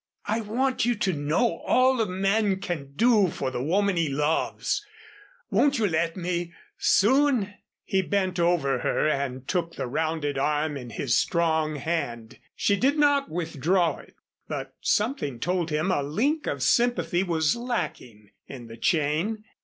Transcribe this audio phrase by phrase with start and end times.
[0.25, 4.83] I want you to know all a man can do for the woman he loves.
[5.51, 6.53] Won't you let me?
[6.79, 12.39] Soon?" He bent over her and took the rounded arm in his strong hand.
[12.55, 14.15] She did not withdraw it,
[14.47, 19.43] but something told him a link of sympathy was lacking in the chain.